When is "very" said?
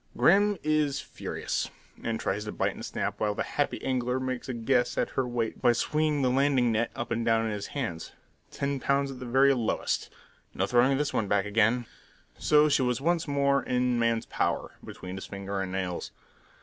9.27-9.53